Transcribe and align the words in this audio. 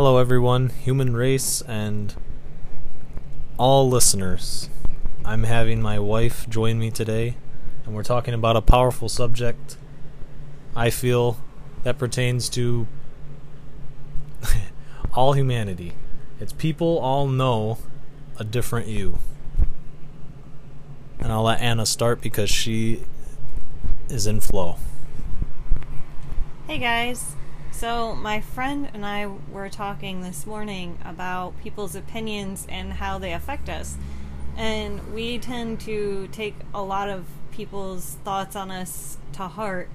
Hello, 0.00 0.18
everyone, 0.18 0.68
human 0.68 1.16
race, 1.16 1.60
and 1.62 2.14
all 3.58 3.90
listeners. 3.90 4.70
I'm 5.24 5.42
having 5.42 5.82
my 5.82 5.98
wife 5.98 6.48
join 6.48 6.78
me 6.78 6.92
today, 6.92 7.34
and 7.84 7.96
we're 7.96 8.04
talking 8.04 8.32
about 8.32 8.54
a 8.54 8.62
powerful 8.62 9.08
subject 9.08 9.76
I 10.76 10.90
feel 10.90 11.38
that 11.82 11.98
pertains 11.98 12.48
to 12.50 12.86
all 15.14 15.32
humanity. 15.32 15.94
It's 16.38 16.52
people 16.52 17.00
all 17.00 17.26
know 17.26 17.78
a 18.38 18.44
different 18.44 18.86
you. 18.86 19.18
And 21.18 21.32
I'll 21.32 21.42
let 21.42 21.60
Anna 21.60 21.84
start 21.84 22.20
because 22.20 22.50
she 22.50 23.02
is 24.08 24.28
in 24.28 24.38
flow. 24.38 24.76
Hey 26.68 26.78
guys. 26.78 27.34
So, 27.78 28.16
my 28.16 28.40
friend 28.40 28.90
and 28.92 29.06
I 29.06 29.30
were 29.52 29.68
talking 29.68 30.20
this 30.20 30.48
morning 30.48 30.98
about 31.04 31.54
people's 31.62 31.94
opinions 31.94 32.66
and 32.68 32.94
how 32.94 33.20
they 33.20 33.32
affect 33.32 33.68
us. 33.68 33.96
And 34.56 35.14
we 35.14 35.38
tend 35.38 35.78
to 35.82 36.28
take 36.32 36.56
a 36.74 36.82
lot 36.82 37.08
of 37.08 37.26
people's 37.52 38.16
thoughts 38.24 38.56
on 38.56 38.72
us 38.72 39.18
to 39.34 39.44
heart. 39.44 39.90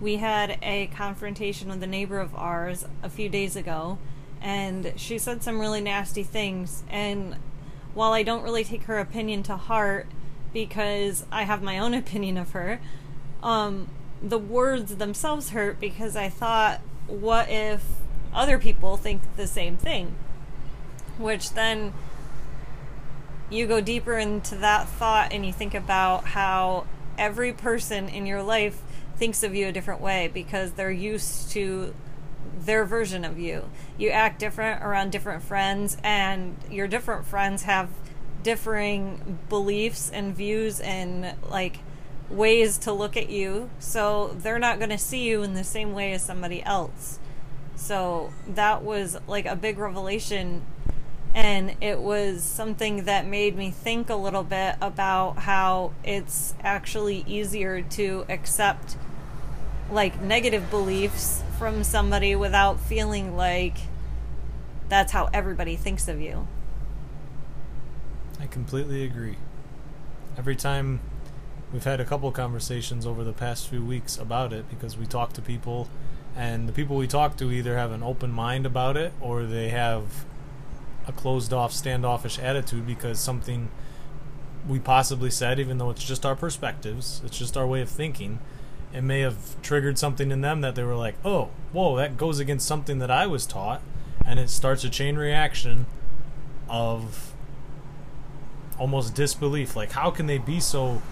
We 0.00 0.16
had 0.16 0.58
a 0.60 0.88
confrontation 0.88 1.68
with 1.68 1.80
a 1.84 1.86
neighbor 1.86 2.18
of 2.18 2.34
ours 2.34 2.84
a 3.00 3.08
few 3.08 3.28
days 3.28 3.54
ago, 3.54 3.98
and 4.42 4.92
she 4.96 5.16
said 5.16 5.44
some 5.44 5.60
really 5.60 5.80
nasty 5.80 6.24
things. 6.24 6.82
And 6.90 7.36
while 7.94 8.12
I 8.12 8.24
don't 8.24 8.42
really 8.42 8.64
take 8.64 8.82
her 8.86 8.98
opinion 8.98 9.44
to 9.44 9.56
heart 9.56 10.08
because 10.52 11.26
I 11.30 11.44
have 11.44 11.62
my 11.62 11.78
own 11.78 11.94
opinion 12.04 12.36
of 12.36 12.50
her, 12.50 12.80
um, 13.40 13.86
the 14.20 14.36
words 14.36 14.96
themselves 14.96 15.50
hurt 15.50 15.78
because 15.78 16.16
I 16.16 16.28
thought 16.28 16.80
what 17.06 17.48
if 17.48 17.84
other 18.34 18.58
people 18.58 18.96
think 18.96 19.22
the 19.36 19.46
same 19.46 19.76
thing? 19.76 20.14
Which 21.18 21.52
then 21.52 21.92
you 23.50 23.66
go 23.66 23.80
deeper 23.80 24.18
into 24.18 24.56
that 24.56 24.88
thought 24.88 25.32
and 25.32 25.44
you 25.44 25.52
think 25.52 25.74
about 25.74 26.24
how 26.24 26.86
every 27.18 27.52
person 27.52 28.08
in 28.08 28.26
your 28.26 28.42
life 28.42 28.80
thinks 29.16 29.42
of 29.42 29.54
you 29.54 29.68
a 29.68 29.72
different 29.72 30.00
way 30.00 30.28
because 30.32 30.72
they're 30.72 30.90
used 30.90 31.50
to 31.50 31.94
their 32.58 32.84
version 32.84 33.24
of 33.24 33.38
you. 33.38 33.68
You 33.96 34.10
act 34.10 34.38
different 34.38 34.82
around 34.82 35.12
different 35.12 35.42
friends, 35.42 35.96
and 36.02 36.56
your 36.70 36.88
different 36.88 37.26
friends 37.26 37.62
have 37.62 37.90
differing 38.42 39.38
beliefs 39.48 40.10
and 40.10 40.34
views 40.36 40.80
and 40.80 41.34
like 41.48 41.78
ways 42.30 42.78
to 42.78 42.92
look 42.92 43.16
at 43.16 43.28
you, 43.28 43.70
so 43.78 44.34
they're 44.38 44.58
not 44.58 44.78
going 44.78 44.90
to 44.90 44.98
see 44.98 45.24
you 45.24 45.42
in 45.42 45.54
the 45.54 45.64
same 45.64 45.92
way 45.92 46.12
as 46.12 46.22
somebody 46.22 46.62
else. 46.62 47.18
So 47.76 48.32
that 48.48 48.82
was 48.82 49.16
like 49.26 49.46
a 49.46 49.56
big 49.56 49.78
revelation, 49.78 50.62
and 51.34 51.76
it 51.80 52.00
was 52.00 52.42
something 52.42 53.04
that 53.04 53.26
made 53.26 53.56
me 53.56 53.70
think 53.70 54.08
a 54.08 54.16
little 54.16 54.44
bit 54.44 54.76
about 54.80 55.38
how 55.38 55.92
it's 56.04 56.54
actually 56.62 57.24
easier 57.26 57.82
to 57.82 58.24
accept 58.28 58.96
like 59.90 60.20
negative 60.20 60.70
beliefs 60.70 61.42
from 61.58 61.84
somebody 61.84 62.34
without 62.34 62.80
feeling 62.80 63.36
like 63.36 63.76
that's 64.88 65.12
how 65.12 65.28
everybody 65.32 65.76
thinks 65.76 66.08
of 66.08 66.20
you. 66.20 66.46
I 68.40 68.46
completely 68.46 69.04
agree. 69.04 69.36
Every 70.36 70.56
time 70.56 71.00
we've 71.72 71.84
had 71.84 72.00
a 72.00 72.04
couple 72.04 72.30
conversations 72.32 73.06
over 73.06 73.24
the 73.24 73.32
past 73.32 73.68
few 73.68 73.84
weeks 73.84 74.16
about 74.16 74.52
it 74.52 74.68
because 74.68 74.96
we 74.96 75.06
talk 75.06 75.32
to 75.32 75.42
people 75.42 75.88
and 76.36 76.68
the 76.68 76.72
people 76.72 76.96
we 76.96 77.06
talk 77.06 77.36
to 77.36 77.50
either 77.50 77.76
have 77.76 77.92
an 77.92 78.02
open 78.02 78.30
mind 78.30 78.66
about 78.66 78.96
it 78.96 79.12
or 79.20 79.44
they 79.44 79.68
have 79.68 80.24
a 81.06 81.12
closed 81.12 81.52
off 81.52 81.72
standoffish 81.72 82.38
attitude 82.38 82.86
because 82.86 83.20
something 83.20 83.70
we 84.68 84.78
possibly 84.78 85.30
said 85.30 85.58
even 85.60 85.78
though 85.78 85.90
it's 85.90 86.04
just 86.04 86.24
our 86.24 86.34
perspectives 86.34 87.20
it's 87.24 87.38
just 87.38 87.56
our 87.56 87.66
way 87.66 87.80
of 87.80 87.88
thinking 87.88 88.38
it 88.92 89.02
may 89.02 89.20
have 89.20 89.60
triggered 89.60 89.98
something 89.98 90.30
in 90.30 90.40
them 90.40 90.60
that 90.60 90.74
they 90.74 90.82
were 90.82 90.96
like 90.96 91.14
oh 91.24 91.50
whoa 91.72 91.96
that 91.96 92.16
goes 92.16 92.38
against 92.38 92.66
something 92.66 92.98
that 92.98 93.10
i 93.10 93.26
was 93.26 93.44
taught 93.46 93.82
and 94.24 94.40
it 94.40 94.48
starts 94.48 94.84
a 94.84 94.90
chain 94.90 95.16
reaction 95.16 95.86
of 96.68 97.34
almost 98.78 99.14
disbelief. 99.14 99.76
Like 99.76 99.92
how 99.92 100.10
can 100.10 100.26
they 100.26 100.38
be 100.38 100.60
so 100.60 101.02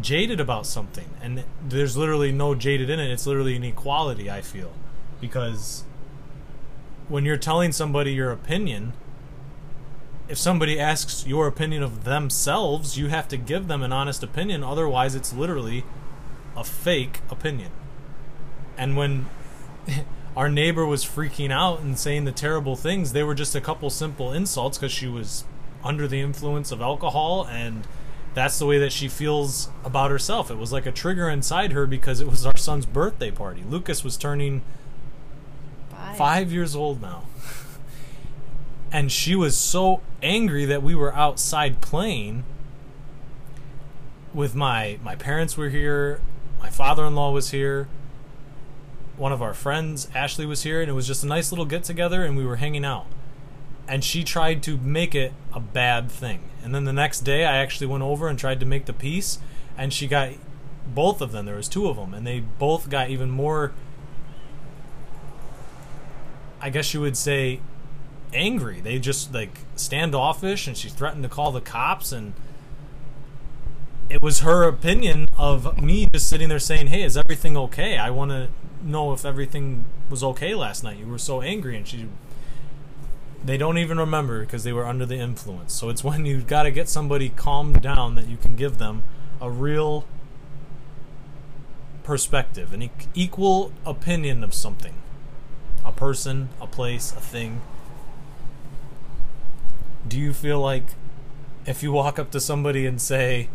jaded 0.00 0.38
about 0.38 0.66
something 0.66 1.08
and 1.22 1.44
there's 1.66 1.96
literally 1.96 2.30
no 2.30 2.54
jaded 2.54 2.90
in 2.90 3.00
it. 3.00 3.10
It's 3.10 3.26
literally 3.26 3.56
an 3.56 3.64
equality 3.64 4.30
i 4.30 4.40
feel 4.40 4.72
because 5.20 5.84
when 7.08 7.24
you're 7.24 7.38
telling 7.38 7.72
somebody 7.72 8.12
your 8.12 8.30
opinion 8.30 8.92
if 10.28 10.36
somebody 10.36 10.78
asks 10.78 11.26
your 11.26 11.46
opinion 11.46 11.82
of 11.82 12.04
themselves 12.04 12.98
you 12.98 13.08
have 13.08 13.28
to 13.28 13.36
give 13.36 13.66
them 13.66 13.82
an 13.82 13.92
honest 13.92 14.22
opinion. 14.22 14.62
Otherwise 14.62 15.14
it's 15.14 15.32
literally 15.32 15.84
a 16.56 16.62
fake 16.62 17.20
opinion. 17.30 17.70
And 18.76 18.96
when 18.96 19.26
our 20.36 20.50
neighbor 20.50 20.84
was 20.84 21.04
freaking 21.04 21.50
out 21.50 21.80
and 21.80 21.98
saying 21.98 22.24
the 22.24 22.32
terrible 22.32 22.76
things 22.76 23.12
they 23.12 23.22
were 23.22 23.34
just 23.34 23.54
a 23.54 23.60
couple 23.60 23.88
simple 23.90 24.32
insults 24.32 24.76
because 24.78 24.92
she 24.92 25.08
was 25.08 25.44
under 25.82 26.06
the 26.06 26.20
influence 26.20 26.70
of 26.70 26.80
alcohol 26.82 27.46
and 27.46 27.86
that's 28.38 28.58
the 28.58 28.66
way 28.66 28.78
that 28.78 28.92
she 28.92 29.08
feels 29.08 29.68
about 29.84 30.10
herself. 30.12 30.48
It 30.50 30.56
was 30.56 30.72
like 30.72 30.86
a 30.86 30.92
trigger 30.92 31.28
inside 31.28 31.72
her 31.72 31.86
because 31.86 32.20
it 32.20 32.28
was 32.28 32.46
our 32.46 32.56
son's 32.56 32.86
birthday 32.86 33.32
party. 33.32 33.64
Lucas 33.68 34.04
was 34.04 34.16
turning 34.16 34.62
five, 35.90 36.16
five 36.16 36.52
years 36.52 36.76
old 36.76 37.02
now. 37.02 37.24
and 38.92 39.10
she 39.10 39.34
was 39.34 39.56
so 39.56 40.02
angry 40.22 40.64
that 40.64 40.82
we 40.84 40.94
were 40.94 41.12
outside 41.14 41.80
playing 41.80 42.44
with 44.32 44.54
my 44.54 44.98
my 45.02 45.16
parents 45.16 45.56
were 45.56 45.70
here, 45.70 46.20
my 46.60 46.70
father-in-law 46.70 47.32
was 47.32 47.50
here, 47.50 47.88
one 49.16 49.32
of 49.32 49.42
our 49.42 49.54
friends, 49.54 50.08
Ashley 50.14 50.46
was 50.46 50.62
here 50.62 50.80
and 50.80 50.88
it 50.88 50.94
was 50.94 51.08
just 51.08 51.24
a 51.24 51.26
nice 51.26 51.50
little 51.50 51.64
get 51.64 51.82
together 51.82 52.24
and 52.24 52.36
we 52.36 52.46
were 52.46 52.56
hanging 52.56 52.84
out 52.84 53.06
and 53.88 54.04
she 54.04 54.22
tried 54.22 54.62
to 54.64 54.76
make 54.76 55.14
it 55.14 55.32
a 55.52 55.58
bad 55.58 56.10
thing. 56.10 56.40
And 56.62 56.74
then 56.74 56.84
the 56.84 56.92
next 56.92 57.20
day, 57.20 57.46
I 57.46 57.56
actually 57.56 57.86
went 57.86 58.02
over 58.02 58.28
and 58.28 58.38
tried 58.38 58.60
to 58.60 58.66
make 58.66 58.84
the 58.84 58.92
peace, 58.92 59.38
and 59.76 59.92
she 59.92 60.06
got 60.06 60.32
both 60.86 61.22
of 61.22 61.32
them. 61.32 61.46
There 61.46 61.56
was 61.56 61.68
two 61.68 61.88
of 61.88 61.96
them, 61.96 62.12
and 62.12 62.26
they 62.26 62.40
both 62.40 62.90
got 62.90 63.08
even 63.08 63.30
more. 63.30 63.72
I 66.60 66.68
guess 66.68 66.92
you 66.92 67.00
would 67.00 67.16
say 67.16 67.60
angry. 68.34 68.80
They 68.80 68.98
just 68.98 69.32
like 69.32 69.60
standoffish, 69.74 70.66
and 70.66 70.76
she 70.76 70.90
threatened 70.90 71.22
to 71.22 71.28
call 71.28 71.50
the 71.50 71.62
cops. 71.62 72.12
And 72.12 72.34
it 74.10 74.20
was 74.20 74.40
her 74.40 74.64
opinion 74.64 75.28
of 75.38 75.80
me 75.80 76.06
just 76.12 76.28
sitting 76.28 76.50
there 76.50 76.58
saying, 76.58 76.88
"Hey, 76.88 77.02
is 77.02 77.16
everything 77.16 77.56
okay? 77.56 77.96
I 77.96 78.10
want 78.10 78.32
to 78.32 78.48
know 78.82 79.12
if 79.12 79.24
everything 79.24 79.86
was 80.10 80.22
okay 80.22 80.54
last 80.54 80.84
night. 80.84 80.98
You 80.98 81.06
were 81.06 81.18
so 81.18 81.40
angry." 81.40 81.76
And 81.76 81.86
she 81.86 82.06
they 83.44 83.56
don't 83.56 83.78
even 83.78 83.98
remember 83.98 84.40
because 84.40 84.64
they 84.64 84.72
were 84.72 84.86
under 84.86 85.06
the 85.06 85.16
influence. 85.16 85.72
So 85.72 85.88
it's 85.88 86.02
when 86.02 86.26
you've 86.26 86.46
got 86.46 86.64
to 86.64 86.70
get 86.70 86.88
somebody 86.88 87.28
calmed 87.28 87.80
down 87.80 88.14
that 88.16 88.26
you 88.26 88.36
can 88.36 88.56
give 88.56 88.78
them 88.78 89.02
a 89.40 89.50
real 89.50 90.04
perspective, 92.02 92.72
an 92.72 92.90
equal 93.14 93.72
opinion 93.84 94.42
of 94.42 94.54
something 94.54 94.94
a 95.84 95.92
person, 95.92 96.50
a 96.60 96.66
place, 96.66 97.12
a 97.12 97.20
thing. 97.20 97.62
Do 100.06 100.18
you 100.18 100.34
feel 100.34 100.60
like 100.60 100.84
if 101.64 101.82
you 101.82 101.92
walk 101.92 102.18
up 102.18 102.30
to 102.32 102.40
somebody 102.40 102.84
and 102.84 103.00
say, 103.00 103.48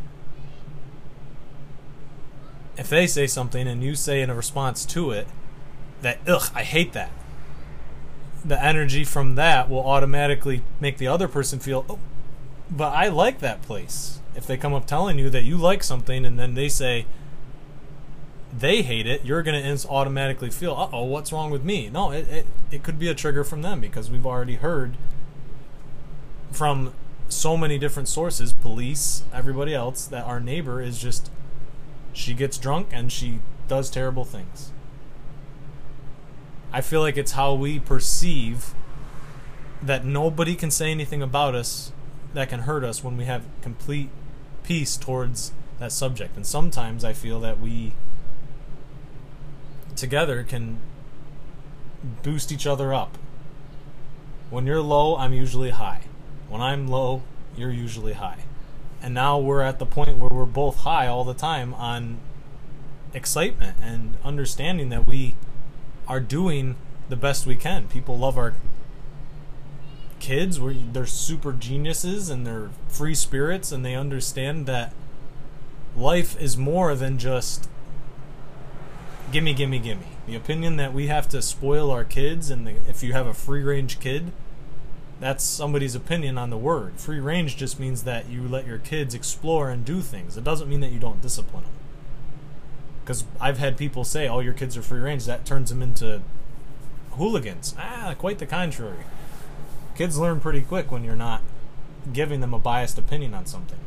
if 2.75 2.89
they 2.89 3.05
say 3.05 3.27
something 3.27 3.67
and 3.67 3.83
you 3.83 3.93
say 3.93 4.21
in 4.21 4.31
a 4.31 4.35
response 4.35 4.83
to 4.85 5.11
it, 5.11 5.27
that, 6.01 6.19
ugh, 6.27 6.49
I 6.55 6.63
hate 6.63 6.93
that 6.93 7.11
the 8.45 8.61
energy 8.61 9.03
from 9.03 9.35
that 9.35 9.69
will 9.69 9.85
automatically 9.85 10.63
make 10.79 10.97
the 10.97 11.07
other 11.07 11.27
person 11.27 11.59
feel, 11.59 11.85
oh, 11.89 11.99
but 12.69 12.93
I 12.93 13.07
like 13.07 13.39
that 13.39 13.61
place. 13.61 14.19
If 14.35 14.47
they 14.47 14.57
come 14.57 14.73
up 14.73 14.85
telling 14.85 15.19
you 15.19 15.29
that 15.29 15.43
you 15.43 15.57
like 15.57 15.83
something 15.83 16.25
and 16.25 16.39
then 16.39 16.55
they 16.55 16.67
say 16.67 17.05
they 18.57 18.81
hate 18.81 19.07
it, 19.07 19.25
you're 19.25 19.43
going 19.43 19.61
to 19.63 19.87
automatically 19.87 20.49
feel, 20.49 20.73
uh 20.73 20.89
oh, 20.91 21.05
what's 21.05 21.31
wrong 21.31 21.51
with 21.51 21.63
me? 21.63 21.89
No, 21.89 22.11
it, 22.11 22.27
it, 22.27 22.45
it 22.71 22.83
could 22.83 22.99
be 22.99 23.07
a 23.07 23.15
trigger 23.15 23.43
from 23.43 23.61
them 23.61 23.79
because 23.79 24.11
we've 24.11 24.25
already 24.25 24.55
heard 24.55 24.97
from 26.51 26.93
so 27.29 27.57
many 27.57 27.79
different 27.79 28.07
sources 28.07 28.53
police, 28.53 29.23
everybody 29.33 29.73
else 29.73 30.05
that 30.05 30.25
our 30.25 30.39
neighbor 30.39 30.81
is 30.81 30.99
just, 30.99 31.31
she 32.11 32.33
gets 32.33 32.57
drunk 32.57 32.89
and 32.91 33.11
she 33.11 33.39
does 33.67 33.89
terrible 33.89 34.25
things. 34.25 34.71
I 36.73 36.81
feel 36.81 37.01
like 37.01 37.17
it's 37.17 37.33
how 37.33 37.53
we 37.53 37.79
perceive 37.79 38.73
that 39.81 40.03
nobody 40.03 40.55
can 40.55 40.71
say 40.71 40.89
anything 40.89 41.21
about 41.21 41.53
us 41.53 41.91
that 42.33 42.49
can 42.49 42.61
hurt 42.61 42.83
us 42.83 43.03
when 43.03 43.15
we 43.15 43.25
have 43.25 43.45
complete 43.61 44.09
peace 44.63 44.97
towards 44.97 45.51
that 45.77 45.91
subject. 45.91 46.35
And 46.35 46.47
sometimes 46.47 47.05
I 47.05 47.13
feel 47.13 47.39
that 47.41 47.59
we 47.59 47.93
together 49.95 50.43
can 50.43 50.79
boost 52.23 52.51
each 52.51 52.65
other 52.65 52.91
up. 52.91 53.19
When 54.49 54.65
you're 54.65 54.81
low, 54.81 55.15
I'm 55.15 55.33
usually 55.33 55.69
high. 55.69 56.01
When 56.49 56.61
I'm 56.61 56.87
low, 56.87 57.21
you're 57.55 57.71
usually 57.71 58.13
high. 58.13 58.39
And 59.01 59.13
now 59.13 59.37
we're 59.37 59.61
at 59.61 59.77
the 59.77 59.85
point 59.85 60.17
where 60.17 60.29
we're 60.29 60.45
both 60.45 60.77
high 60.77 61.07
all 61.07 61.23
the 61.23 61.33
time 61.33 61.73
on 61.75 62.17
excitement 63.13 63.77
and 63.81 64.15
understanding 64.23 64.89
that 64.89 65.05
we 65.05 65.35
are 66.07 66.19
doing 66.19 66.75
the 67.09 67.15
best 67.15 67.45
we 67.45 67.55
can. 67.55 67.87
People 67.87 68.17
love 68.17 68.37
our 68.37 68.53
kids. 70.19 70.59
We're, 70.59 70.73
they're 70.73 71.05
super 71.05 71.51
geniuses 71.51 72.29
and 72.29 72.47
they're 72.47 72.69
free 72.87 73.15
spirits 73.15 73.71
and 73.71 73.85
they 73.85 73.95
understand 73.95 74.65
that 74.67 74.93
life 75.95 76.39
is 76.41 76.57
more 76.57 76.95
than 76.95 77.17
just 77.17 77.69
gimme, 79.31 79.53
gimme, 79.53 79.79
gimme. 79.79 80.05
The 80.25 80.35
opinion 80.35 80.77
that 80.77 80.93
we 80.93 81.07
have 81.07 81.27
to 81.29 81.41
spoil 81.41 81.91
our 81.91 82.05
kids 82.05 82.49
and 82.49 82.65
the, 82.65 82.75
if 82.87 83.03
you 83.03 83.13
have 83.13 83.27
a 83.27 83.33
free 83.33 83.63
range 83.63 83.99
kid, 83.99 84.31
that's 85.19 85.43
somebody's 85.43 85.95
opinion 85.95 86.37
on 86.37 86.49
the 86.49 86.57
word. 86.57 86.99
Free 86.99 87.19
range 87.19 87.57
just 87.57 87.79
means 87.79 88.03
that 88.03 88.29
you 88.29 88.47
let 88.47 88.65
your 88.65 88.77
kids 88.77 89.13
explore 89.13 89.69
and 89.69 89.85
do 89.85 90.01
things. 90.01 90.37
It 90.37 90.43
doesn't 90.43 90.69
mean 90.69 90.79
that 90.79 90.91
you 90.91 90.99
don't 90.99 91.21
discipline 91.21 91.63
them. 91.63 91.73
Because 93.03 93.25
I've 93.39 93.57
had 93.57 93.77
people 93.77 94.03
say, 94.05 94.27
"Oh, 94.29 94.39
your 94.39 94.53
kids 94.53 94.77
are 94.77 94.81
free 94.81 95.01
range." 95.01 95.25
That 95.25 95.45
turns 95.45 95.69
them 95.69 95.81
into 95.81 96.21
hooligans. 97.11 97.75
Ah, 97.77 98.15
quite 98.17 98.39
the 98.39 98.45
contrary. 98.45 99.03
Kids 99.95 100.17
learn 100.17 100.39
pretty 100.39 100.61
quick 100.61 100.91
when 100.91 101.03
you're 101.03 101.15
not 101.15 101.41
giving 102.11 102.39
them 102.39 102.53
a 102.53 102.59
biased 102.59 102.97
opinion 102.97 103.33
on 103.33 103.45
something. 103.45 103.79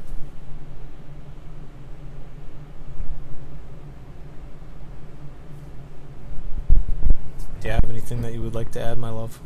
Do 7.61 7.69
you 7.69 7.75
have 7.75 7.85
anything 7.91 8.23
that 8.23 8.33
you 8.33 8.43
would 8.43 8.55
like 8.55 8.71
to 8.73 8.81
add, 8.81 8.99
my 8.99 9.11
love? 9.11 9.41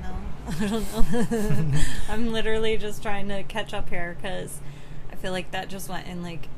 No, 0.00 0.49
I 0.60 0.66
don't 0.66 1.30
know. 1.32 1.80
I'm 2.08 2.32
literally 2.32 2.76
just 2.76 3.02
trying 3.02 3.28
to 3.28 3.42
catch 3.42 3.72
up 3.72 3.88
here 3.88 4.16
because 4.20 4.58
I 5.10 5.16
feel 5.16 5.32
like 5.32 5.50
that 5.52 5.68
just 5.68 5.88
went 5.88 6.06
in 6.06 6.22
like 6.22 6.48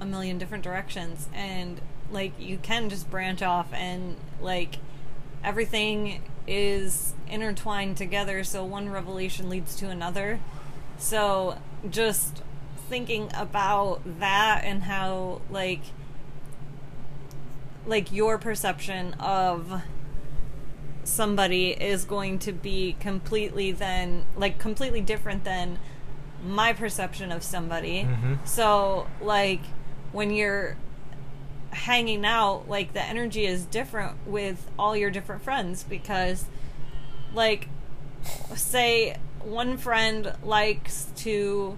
a 0.00 0.06
million 0.06 0.38
different 0.38 0.64
directions, 0.64 1.28
and 1.34 1.80
like 2.10 2.32
you 2.38 2.58
can 2.58 2.88
just 2.88 3.10
branch 3.10 3.42
off 3.42 3.72
and 3.72 4.16
like 4.40 4.76
everything 5.42 6.22
is 6.46 7.14
intertwined 7.28 7.96
together, 7.96 8.44
so 8.44 8.64
one 8.64 8.88
revelation 8.88 9.48
leads 9.48 9.74
to 9.76 9.88
another. 9.88 10.40
So 10.98 11.58
just 11.88 12.42
thinking 12.88 13.30
about 13.34 14.00
that 14.20 14.62
and 14.64 14.84
how 14.84 15.40
like 15.50 15.80
like 17.86 18.12
your 18.12 18.36
perception 18.38 19.14
of 19.14 19.82
somebody 21.10 21.70
is 21.70 22.04
going 22.04 22.38
to 22.40 22.52
be 22.52 22.96
completely 23.00 23.72
then 23.72 24.24
like 24.36 24.58
completely 24.58 25.00
different 25.00 25.44
than 25.44 25.78
my 26.46 26.72
perception 26.72 27.30
of 27.32 27.42
somebody. 27.42 28.04
Mhm. 28.04 28.38
So 28.46 29.06
like 29.20 29.60
when 30.12 30.30
you're 30.30 30.76
hanging 31.70 32.24
out, 32.24 32.68
like 32.68 32.92
the 32.94 33.02
energy 33.04 33.44
is 33.46 33.64
different 33.66 34.16
with 34.26 34.70
all 34.78 34.96
your 34.96 35.10
different 35.10 35.42
friends 35.42 35.82
because 35.82 36.46
like 37.34 37.68
say 38.54 39.16
one 39.42 39.76
friend 39.76 40.32
likes 40.42 41.06
to 41.16 41.76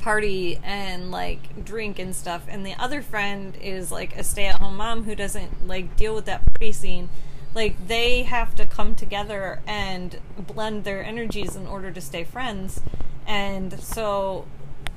party 0.00 0.58
and 0.64 1.10
like 1.12 1.64
drink 1.64 1.98
and 1.98 2.14
stuff 2.14 2.42
and 2.48 2.66
the 2.66 2.74
other 2.74 3.00
friend 3.00 3.56
is 3.62 3.92
like 3.92 4.16
a 4.16 4.24
stay-at-home 4.24 4.76
mom 4.76 5.04
who 5.04 5.14
doesn't 5.14 5.66
like 5.68 5.96
deal 5.96 6.12
with 6.14 6.24
that 6.24 6.44
party 6.52 6.72
scene 6.72 7.08
like 7.54 7.86
they 7.86 8.22
have 8.22 8.54
to 8.56 8.66
come 8.66 8.94
together 8.94 9.60
and 9.66 10.18
blend 10.38 10.84
their 10.84 11.04
energies 11.04 11.54
in 11.54 11.66
order 11.66 11.90
to 11.90 12.00
stay 12.00 12.24
friends. 12.24 12.80
And 13.26 13.78
so 13.80 14.46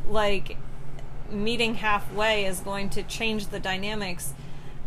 like 0.07 0.57
meeting 1.29 1.75
halfway 1.75 2.45
is 2.45 2.59
going 2.59 2.89
to 2.91 3.03
change 3.03 3.47
the 3.47 3.59
dynamics 3.59 4.33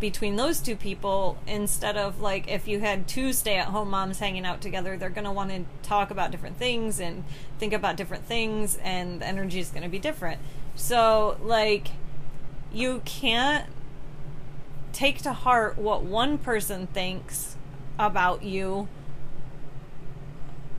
between 0.00 0.36
those 0.36 0.60
two 0.60 0.76
people 0.76 1.36
instead 1.46 1.96
of 1.96 2.20
like 2.20 2.46
if 2.48 2.68
you 2.68 2.78
had 2.78 3.08
two 3.08 3.32
stay-at-home 3.32 3.90
moms 3.90 4.20
hanging 4.20 4.46
out 4.46 4.60
together 4.60 4.96
they're 4.96 5.10
going 5.10 5.24
to 5.24 5.32
want 5.32 5.50
to 5.50 5.64
talk 5.82 6.12
about 6.12 6.30
different 6.30 6.56
things 6.56 7.00
and 7.00 7.24
think 7.58 7.72
about 7.72 7.96
different 7.96 8.24
things 8.24 8.78
and 8.84 9.20
the 9.20 9.26
energy 9.26 9.58
is 9.58 9.70
going 9.70 9.82
to 9.82 9.88
be 9.88 9.98
different. 9.98 10.40
So 10.76 11.36
like 11.42 11.88
you 12.72 13.02
can't 13.04 13.66
take 14.98 15.22
to 15.22 15.32
heart 15.32 15.78
what 15.78 16.02
one 16.02 16.36
person 16.36 16.88
thinks 16.88 17.56
about 18.00 18.42
you 18.42 18.88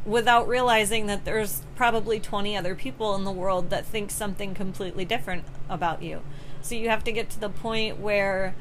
without 0.05 0.45
realizing 0.45 1.07
that 1.07 1.23
there's 1.23 1.61
probably 1.77 2.19
20 2.19 2.57
other 2.57 2.75
people 2.75 3.15
in 3.15 3.23
the 3.23 3.31
world 3.31 3.69
that 3.69 3.85
think 3.85 4.11
something 4.11 4.53
completely 4.53 5.05
different 5.05 5.45
about 5.69 6.03
you. 6.03 6.21
So 6.61 6.75
you 6.75 6.89
have 6.89 7.01
to 7.05 7.13
get 7.13 7.29
to 7.29 7.39
the 7.39 7.47
point 7.47 7.97
where 7.97 8.55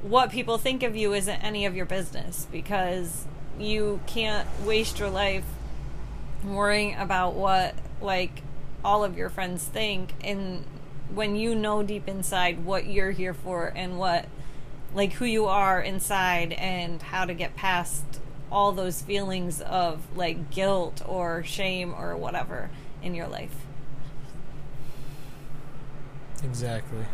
what 0.00 0.30
people 0.30 0.58
think 0.58 0.84
of 0.84 0.94
you 0.94 1.12
isn't 1.12 1.42
any 1.42 1.66
of 1.66 1.74
your 1.74 1.86
business 1.86 2.46
because 2.52 3.26
you 3.58 3.98
can't 4.06 4.46
waste 4.64 5.00
your 5.00 5.10
life 5.10 5.44
worrying 6.44 6.94
about 6.94 7.34
what 7.34 7.74
like 8.00 8.42
all 8.84 9.02
of 9.02 9.18
your 9.18 9.28
friends 9.28 9.64
think 9.64 10.12
and 10.22 10.64
when 11.12 11.34
you 11.34 11.52
know 11.52 11.82
deep 11.82 12.06
inside 12.06 12.64
what 12.64 12.86
you're 12.86 13.10
here 13.10 13.34
for 13.34 13.72
and 13.74 13.98
what 13.98 14.26
like 14.94 15.14
who 15.14 15.24
you 15.24 15.46
are 15.46 15.80
inside 15.80 16.52
and 16.52 17.00
how 17.02 17.24
to 17.24 17.34
get 17.34 17.56
past 17.56 18.04
all 18.50 18.72
those 18.72 19.00
feelings 19.00 19.60
of 19.62 20.02
like 20.16 20.50
guilt 20.50 21.02
or 21.06 21.42
shame 21.44 21.94
or 21.94 22.16
whatever 22.16 22.70
in 23.02 23.14
your 23.14 23.26
life. 23.26 23.54
Exactly. 26.44 27.06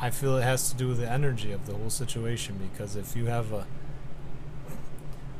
I 0.00 0.10
feel 0.10 0.36
it 0.36 0.42
has 0.42 0.70
to 0.70 0.76
do 0.76 0.88
with 0.88 0.98
the 0.98 1.10
energy 1.10 1.52
of 1.52 1.66
the 1.66 1.74
whole 1.74 1.90
situation 1.90 2.58
because 2.72 2.96
if 2.96 3.14
you 3.14 3.26
have 3.26 3.52
a 3.52 3.66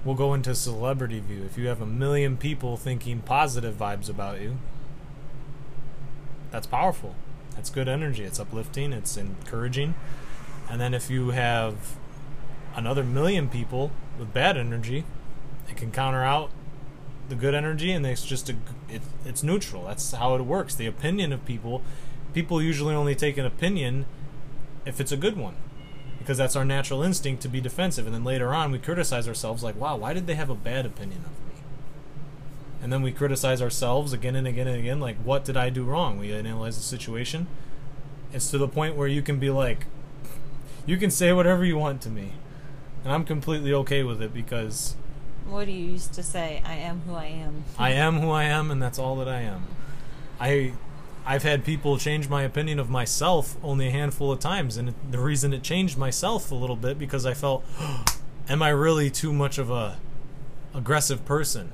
we'll 0.05 0.15
go 0.15 0.35
into 0.35 0.55
celebrity 0.55 1.21
view. 1.21 1.45
If 1.45 1.57
you 1.57 1.69
have 1.69 1.81
a 1.81 1.87
million 1.87 2.37
people 2.37 2.77
thinking 2.77 3.21
positive 3.21 3.75
vibes 3.75 4.09
about 4.09 4.41
you, 4.41 4.59
that's 6.51 6.67
powerful. 6.67 7.15
That's 7.55 7.71
good 7.71 7.89
energy. 7.89 8.25
It's 8.25 8.41
uplifting, 8.41 8.93
it's 8.93 9.17
encouraging. 9.17 9.95
And 10.71 10.81
then 10.81 10.95
if 10.95 11.11
you 11.11 11.31
have 11.31 11.97
another 12.75 13.05
million 13.05 13.49
people 13.49 13.93
with 14.19 14.33
bad 14.33 14.57
energy, 14.57 15.05
it 15.69 15.77
can 15.77 15.91
counter 15.91 16.23
out 16.23 16.51
the 17.29 17.35
good 17.35 17.55
energy 17.55 17.93
and 17.93 18.05
it's 18.05 18.25
just 18.25 18.51
a 18.51 18.57
it, 18.89 19.03
it's 19.25 19.43
neutral. 19.43 19.85
That's 19.87 20.13
how 20.13 20.35
it 20.35 20.43
works. 20.43 20.75
The 20.75 20.87
opinion 20.87 21.33
of 21.33 21.45
people, 21.45 21.83
people 22.35 22.61
usually 22.61 22.95
only 22.95 23.15
take 23.15 23.37
an 23.37 23.47
opinion 23.47 24.07
if 24.85 25.01
it's 25.01 25.13
a 25.13 25.17
good 25.17 25.37
one. 25.37 25.57
Because 26.19 26.39
that's 26.39 26.55
our 26.55 26.65
natural 26.65 27.03
instinct 27.03 27.43
to 27.43 27.49
be 27.49 27.61
defensive 27.61 28.07
and 28.07 28.15
then 28.15 28.25
later 28.25 28.55
on 28.55 28.71
we 28.71 28.79
criticize 28.79 29.27
ourselves 29.27 29.63
like, 29.63 29.77
"Wow, 29.77 29.97
why 29.97 30.13
did 30.13 30.27
they 30.27 30.35
have 30.35 30.51
a 30.51 30.55
bad 30.55 30.87
opinion 30.87 31.25
of 31.25 31.33
me?" 31.33 31.42
And 32.83 32.93
then 32.93 33.01
we 33.01 33.13
criticize 33.13 33.63
ourselves 33.63 34.13
again 34.13 34.35
and 34.35 34.47
again 34.47 34.67
and 34.67 34.77
again 34.77 34.99
like, 34.99 35.17
"What 35.19 35.45
did 35.45 35.57
I 35.57 35.71
do 35.71 35.85
wrong?" 35.85 36.19
We 36.19 36.33
analyze 36.33 36.77
the 36.77 36.83
situation. 36.83 37.47
It's 38.33 38.51
to 38.51 38.59
the 38.59 38.69
point 38.69 38.97
where 38.97 39.09
you 39.09 39.23
can 39.23 39.39
be 39.39 39.51
like 39.51 39.87
you 40.85 40.97
can 40.97 41.11
say 41.11 41.33
whatever 41.33 41.65
you 41.65 41.79
want 41.79 42.01
to 42.03 42.11
me. 42.11 42.33
And 43.05 43.13
I'm 43.13 43.25
completely 43.25 43.73
okay 43.73 44.03
with 44.03 44.21
it 44.21 44.35
because 44.35 44.97
What 45.47 45.67
do 45.67 45.73
you 45.73 45.93
used 45.93 46.13
to 46.15 46.23
say? 46.23 46.63
I 46.65 46.75
am 46.75 47.03
who 47.07 47.15
I 47.15 47.27
am. 47.27 47.65
I 47.79 47.91
am 47.91 48.21
who 48.21 48.31
I 48.31 48.45
am, 48.45 48.71
and 48.71 48.81
that's 48.81 48.99
all 48.99 49.17
that 49.17 49.29
I 49.29 49.41
am. 49.41 49.67
I, 50.41 50.73
I've 51.27 51.43
had 51.43 51.65
people 51.65 51.99
change 51.99 52.29
my 52.29 52.43
opinion 52.43 52.79
of 52.79 52.89
myself 52.91 53.57
only 53.63 53.89
a 53.89 53.91
handful 53.91 54.31
of 54.33 54.39
times, 54.39 54.77
and 54.77 54.95
the 55.11 55.19
reason 55.19 55.53
it 55.53 55.63
changed 55.63 55.99
myself 55.99 56.51
a 56.51 56.55
little 56.55 56.77
bit 56.77 56.99
because 56.99 57.27
I 57.27 57.35
felt, 57.35 57.65
am 58.49 58.63
I 58.63 58.69
really 58.71 59.11
too 59.11 59.33
much 59.33 59.59
of 59.59 59.71
a 59.71 59.99
aggressive 60.75 61.25
person? 61.25 61.73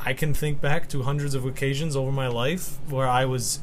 I 0.00 0.12
can 0.12 0.34
think 0.34 0.60
back 0.60 0.88
to 0.90 1.02
hundreds 1.02 1.34
of 1.34 1.44
occasions 1.46 1.96
over 1.96 2.12
my 2.12 2.28
life 2.28 2.78
where 2.88 3.08
I 3.08 3.24
was 3.24 3.60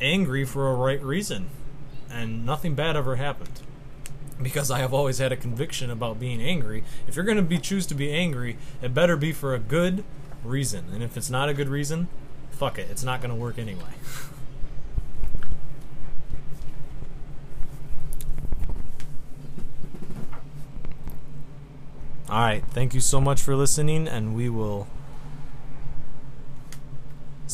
angry 0.00 0.44
for 0.44 0.70
a 0.70 0.74
right 0.74 1.02
reason, 1.02 1.48
and 2.10 2.44
nothing 2.44 2.74
bad 2.74 2.96
ever 2.96 3.16
happened 3.16 3.62
because 4.42 4.70
I 4.70 4.78
have 4.80 4.92
always 4.92 5.18
had 5.18 5.32
a 5.32 5.36
conviction 5.36 5.90
about 5.90 6.20
being 6.20 6.42
angry. 6.42 6.84
If 7.06 7.16
you're 7.16 7.24
going 7.24 7.38
to 7.38 7.42
be 7.42 7.58
choose 7.58 7.86
to 7.86 7.94
be 7.94 8.12
angry, 8.12 8.58
it 8.82 8.92
better 8.92 9.16
be 9.16 9.32
for 9.32 9.54
a 9.54 9.58
good 9.58 10.04
reason. 10.42 10.86
And 10.92 11.02
if 11.02 11.16
it's 11.16 11.30
not 11.30 11.48
a 11.48 11.54
good 11.54 11.68
reason, 11.68 12.08
fuck 12.50 12.78
it. 12.78 12.88
It's 12.90 13.04
not 13.04 13.20
going 13.20 13.30
to 13.30 13.36
work 13.36 13.58
anyway. 13.58 13.82
All 22.28 22.40
right. 22.40 22.64
Thank 22.70 22.94
you 22.94 23.00
so 23.00 23.20
much 23.20 23.40
for 23.40 23.54
listening, 23.54 24.08
and 24.08 24.34
we 24.34 24.48
will 24.48 24.88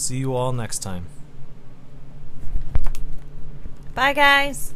see 0.00 0.16
you 0.16 0.35
all 0.35 0.52
next 0.52 0.78
time. 0.78 1.07
Bye, 3.95 4.14
guys. 4.14 4.73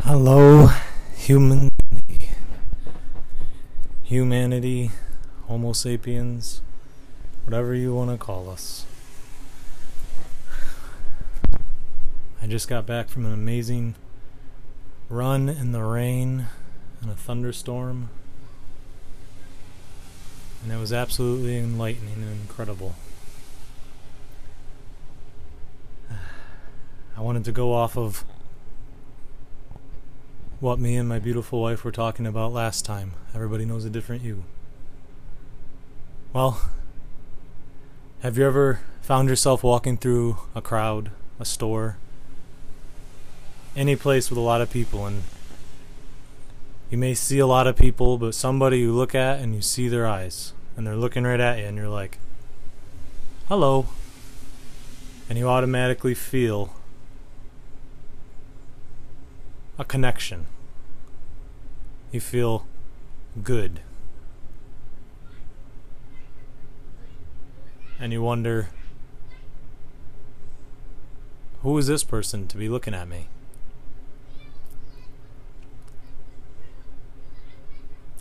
Hello, 0.00 0.68
human. 1.16 1.70
Humanity, 4.02 4.90
Homo 5.46 5.72
sapiens, 5.72 6.60
whatever 7.44 7.74
you 7.74 7.94
want 7.94 8.10
to 8.10 8.18
call 8.18 8.50
us. 8.50 8.84
I 12.42 12.46
just 12.46 12.68
got 12.68 12.84
back 12.84 13.08
from 13.08 13.24
an 13.24 13.32
amazing 13.32 13.94
run 15.08 15.48
in 15.48 15.72
the 15.72 15.82
rain 15.82 16.46
and 17.00 17.10
a 17.10 17.14
thunderstorm, 17.14 18.10
and 20.64 20.72
it 20.72 20.78
was 20.78 20.92
absolutely 20.92 21.58
enlightening 21.58 22.14
and 22.14 22.40
incredible. 22.40 22.94
I 27.16 27.20
wanted 27.20 27.44
to 27.44 27.52
go 27.52 27.74
off 27.74 27.98
of 27.98 28.24
what 30.60 30.78
me 30.78 30.96
and 30.96 31.06
my 31.06 31.18
beautiful 31.18 31.60
wife 31.60 31.84
were 31.84 31.92
talking 31.92 32.26
about 32.26 32.50
last 32.50 32.86
time. 32.86 33.12
Everybody 33.34 33.66
knows 33.66 33.84
a 33.84 33.90
different 33.90 34.22
you. 34.22 34.44
Well, 36.32 36.70
have 38.20 38.38
you 38.38 38.46
ever 38.46 38.80
found 39.02 39.28
yourself 39.28 39.62
walking 39.62 39.98
through 39.98 40.38
a 40.54 40.62
crowd, 40.62 41.10
a 41.38 41.44
store, 41.44 41.98
any 43.76 43.96
place 43.96 44.30
with 44.30 44.38
a 44.38 44.42
lot 44.42 44.62
of 44.62 44.70
people, 44.70 45.04
and 45.04 45.24
you 46.90 46.98
may 46.98 47.14
see 47.14 47.38
a 47.38 47.46
lot 47.46 47.66
of 47.66 47.76
people, 47.76 48.18
but 48.18 48.34
somebody 48.34 48.78
you 48.78 48.92
look 48.92 49.14
at 49.14 49.40
and 49.40 49.54
you 49.54 49.62
see 49.62 49.88
their 49.88 50.06
eyes, 50.06 50.52
and 50.76 50.86
they're 50.86 50.96
looking 50.96 51.24
right 51.24 51.40
at 51.40 51.58
you, 51.58 51.64
and 51.64 51.76
you're 51.76 51.88
like, 51.88 52.18
hello. 53.48 53.86
And 55.28 55.38
you 55.38 55.48
automatically 55.48 56.14
feel 56.14 56.74
a 59.78 59.84
connection. 59.84 60.46
You 62.12 62.20
feel 62.20 62.66
good. 63.42 63.80
And 67.98 68.12
you 68.12 68.22
wonder 68.22 68.68
who 71.62 71.76
is 71.78 71.86
this 71.86 72.04
person 72.04 72.46
to 72.48 72.56
be 72.56 72.68
looking 72.68 72.92
at 72.94 73.08
me? 73.08 73.28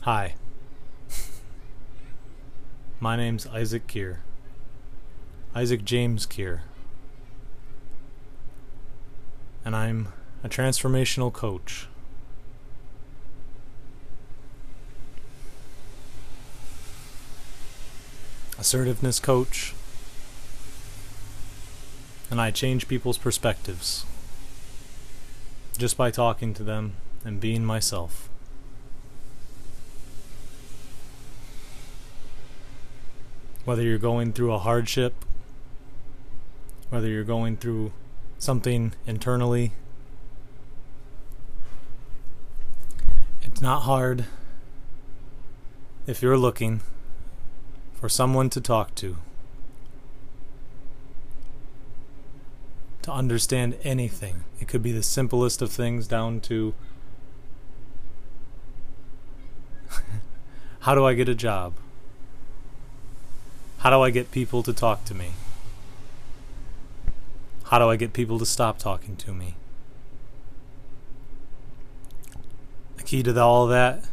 Hi. 0.04 0.34
My 3.00 3.16
name's 3.16 3.48
Isaac 3.48 3.88
Keir. 3.88 4.20
Isaac 5.56 5.86
James 5.86 6.26
Keir. 6.26 6.64
And 9.64 9.74
I'm 9.74 10.10
a 10.44 10.50
transformational 10.50 11.32
coach. 11.32 11.88
Assertiveness 18.60 19.22
coach. 19.22 19.74
And 22.30 22.42
I 22.42 22.52
change 22.52 22.90
people's 22.90 23.18
perspectives 23.18 24.06
just 25.78 25.96
by 25.96 26.12
talking 26.12 26.54
to 26.56 26.64
them 26.64 26.98
and 27.24 27.40
being 27.40 27.64
myself. 27.64 28.28
Whether 33.66 33.84
you're 33.84 33.98
going 33.98 34.34
through 34.34 34.54
a 34.54 34.60
hardship, 34.60 35.14
whether 36.90 37.08
you're 37.08 37.24
going 37.24 37.58
through 37.58 37.92
something 38.38 38.94
internally 39.08 39.72
It's 43.54 43.62
not 43.62 43.82
hard 43.82 44.26
if 46.08 46.24
you're 46.24 46.40
looking 46.40 46.82
for 47.94 48.10
someone 48.10 48.50
to 48.50 48.60
talk 48.60 48.96
to, 48.96 49.18
to 53.04 53.12
understand 53.12 53.78
anything. 53.84 54.44
It 54.60 54.68
could 54.68 54.82
be 54.82 54.92
the 54.92 55.04
simplest 55.04 55.62
of 55.62 55.72
things 55.72 56.08
down 56.08 56.40
to 56.42 56.74
how 60.80 60.96
do 60.96 61.06
I 61.06 61.14
get 61.14 61.30
a 61.30 61.36
job? 61.36 61.74
How 63.84 63.90
do 63.90 64.02
I 64.02 64.12
get 64.12 64.32
people 64.32 64.64
to 64.64 64.72
talk 64.72 65.04
to 65.04 65.14
me? 65.14 65.32
How 67.66 67.80
do 67.80 67.90
I 67.90 67.98
get 67.98 68.14
people 68.14 68.40
to 68.40 68.46
stop 68.46 68.80
talking 68.80 69.18
to 69.18 69.34
me? 69.34 69.56
The 72.96 73.04
key 73.04 73.24
to 73.24 73.38
all 73.42 73.68
that 73.68 74.06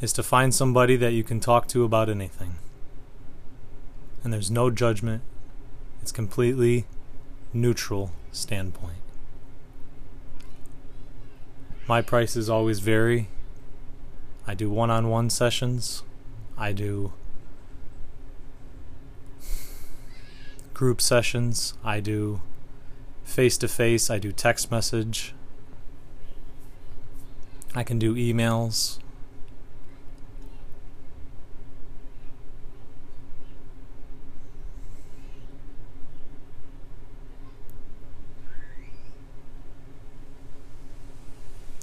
is 0.00 0.14
to 0.14 0.22
find 0.22 0.54
somebody 0.54 0.96
that 0.96 1.12
you 1.12 1.22
can 1.22 1.40
talk 1.40 1.68
to 1.68 1.84
about 1.84 2.08
anything. 2.08 2.54
And 4.22 4.32
there's 4.32 4.50
no 4.50 4.70
judgment. 4.70 5.20
It's 6.00 6.10
completely 6.10 6.86
neutral 7.52 8.12
standpoint. 8.32 9.02
My 11.86 12.00
prices 12.00 12.48
always 12.48 12.78
vary. 12.78 13.28
I 14.46 14.54
do 14.54 14.70
one-on-one 14.70 15.28
sessions. 15.28 16.02
I 16.56 16.72
do 16.72 17.12
group 20.74 21.00
sessions. 21.00 21.74
I 21.84 22.00
do 22.00 22.40
face 23.24 23.56
to 23.58 23.68
face. 23.68 24.10
I 24.10 24.18
do 24.18 24.32
text 24.32 24.70
message. 24.70 25.32
I 27.74 27.82
can 27.82 27.98
do 27.98 28.14
emails. 28.14 28.98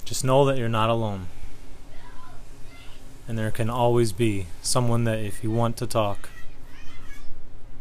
Just 0.04 0.24
know 0.24 0.44
that 0.44 0.58
you're 0.58 0.68
not 0.68 0.90
alone. 0.90 1.28
And 3.26 3.38
there 3.38 3.50
can 3.50 3.70
always 3.70 4.12
be 4.12 4.46
someone 4.60 5.04
that 5.04 5.20
if 5.20 5.42
you 5.42 5.50
want 5.50 5.78
to 5.78 5.86
talk 5.86 6.28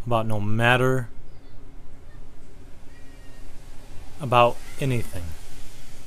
about 0.05 0.25
no 0.25 0.39
matter 0.39 1.10
about 4.20 4.55
anything, 4.79 5.24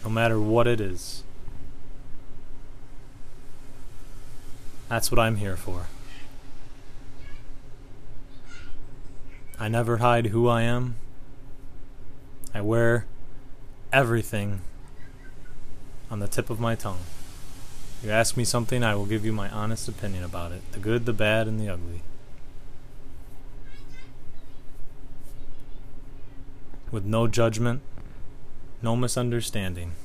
no 0.04 0.10
matter 0.10 0.40
what 0.40 0.66
it 0.66 0.80
is. 0.80 1.22
That's 4.88 5.10
what 5.10 5.18
I'm 5.18 5.36
here 5.36 5.56
for. 5.56 5.86
I 9.58 9.68
never 9.68 9.98
hide 9.98 10.26
who 10.26 10.48
I 10.48 10.62
am. 10.62 10.96
I 12.52 12.60
wear 12.60 13.06
everything 13.92 14.60
on 16.10 16.18
the 16.18 16.28
tip 16.28 16.50
of 16.50 16.60
my 16.60 16.74
tongue. 16.74 17.00
You 18.02 18.10
ask 18.10 18.36
me 18.36 18.44
something, 18.44 18.84
I 18.84 18.94
will 18.94 19.06
give 19.06 19.24
you 19.24 19.32
my 19.32 19.48
honest 19.48 19.88
opinion 19.88 20.24
about 20.24 20.52
it 20.52 20.60
the 20.72 20.78
good, 20.78 21.06
the 21.06 21.12
bad, 21.12 21.48
and 21.48 21.58
the 21.58 21.68
ugly. 21.68 22.02
With 26.94 27.04
no 27.04 27.26
judgment, 27.26 27.80
no 28.80 28.94
misunderstanding. 28.94 29.96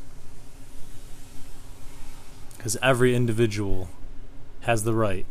Because 2.57 2.77
every 2.81 3.13
individual 3.13 3.89
has 4.61 4.85
the 4.85 4.95
right 4.95 5.27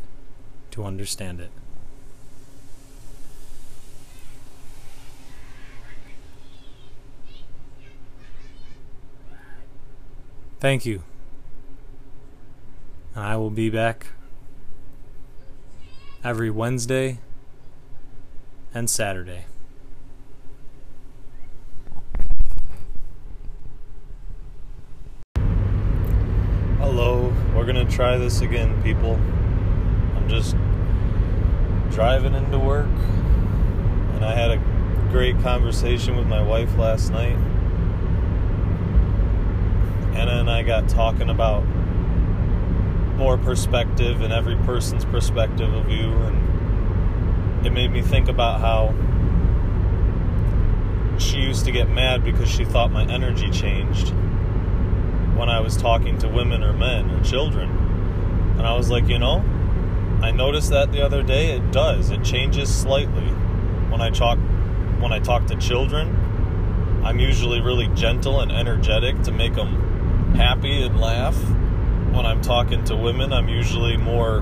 to 0.71 0.85
understand 0.85 1.41
it. 1.41 1.51
Thank 10.61 10.87
you. 10.87 11.03
And 13.17 13.25
I 13.25 13.37
will 13.37 13.51
be 13.51 13.69
back 13.69 14.13
every 16.23 16.51
Wednesday 16.51 17.19
and 18.73 18.89
Saturday. 18.89 19.47
We're 27.69 27.75
gonna 27.75 27.91
try 27.91 28.17
this 28.17 28.41
again, 28.41 28.83
people. 28.83 29.17
I'm 30.17 30.27
just 30.27 30.57
driving 31.91 32.33
into 32.33 32.59
work, 32.59 32.89
and 34.15 34.25
I 34.25 34.33
had 34.33 34.53
a 34.53 34.57
great 35.11 35.39
conversation 35.41 36.17
with 36.17 36.27
my 36.27 36.41
wife 36.41 36.75
last 36.79 37.11
night. 37.11 37.37
Anna 40.17 40.41
and 40.41 40.51
I 40.51 40.63
got 40.63 40.89
talking 40.89 41.29
about 41.29 41.63
more 43.17 43.37
perspective 43.37 44.23
and 44.23 44.33
every 44.33 44.57
person's 44.65 45.05
perspective 45.05 45.71
of 45.75 45.91
you 45.91 46.11
and 46.11 47.67
it 47.67 47.71
made 47.75 47.91
me 47.91 48.01
think 48.01 48.31
about 48.31 48.63
how 48.63 48.95
she 51.19 51.37
used 51.37 51.67
to 51.67 51.71
get 51.71 51.91
mad 51.91 52.25
because 52.25 52.49
she 52.49 52.65
thought 52.65 52.91
my 52.91 53.05
energy 53.13 53.51
changed 53.51 54.15
when 55.39 55.49
I 55.49 55.61
was 55.61 55.77
talking 55.77 56.19
to 56.19 56.29
women 56.29 56.65
or 56.65 56.73
men 56.73 57.11
or 57.11 57.23
children. 57.23 57.71
And 58.59 58.67
I 58.67 58.75
was 58.77 58.91
like, 58.91 59.09
you 59.09 59.19
know, 59.19 59.39
I 60.21 60.33
noticed 60.33 60.71
that 60.71 60.91
the 60.91 61.01
other 61.01 61.23
day 61.23 61.53
it 61.53 61.71
does. 61.71 62.11
It 62.11 62.25
changes 62.25 62.75
slightly. 62.75 63.29
When 63.91 64.01
I 64.01 64.11
talk 64.11 64.39
when 64.99 65.13
I 65.13 65.21
talk 65.21 65.47
to 65.47 65.57
children, 65.57 66.09
I'm 67.05 67.21
usually 67.21 67.61
really 67.61 67.87
gentle 67.95 68.41
and 68.41 68.51
energetic 68.51 69.23
to 69.23 69.33
make 69.33 69.55
them 69.55 70.35
happy 70.35 70.83
and 70.83 71.01
laugh. 71.01 71.37
When 72.13 72.27
I'm 72.27 72.43
talking 72.43 72.83
to 72.85 72.97
women, 72.97 73.33
I'm 73.33 73.49
usually 73.49 73.97
more 73.97 74.41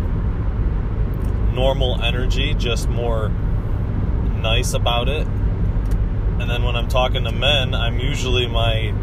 normal 1.53 2.03
energy, 2.03 2.55
just 2.55 2.89
more 2.89 3.29
nice 3.29 4.73
about 4.73 5.09
it. 5.09 5.27
And 5.27 6.51
then 6.51 6.63
when 6.63 6.75
I'm 6.75 6.89
talking 6.89 7.25
to 7.25 7.33
men, 7.33 7.75
I'm 7.75 7.99
usually 7.99 8.47
my 8.47 8.95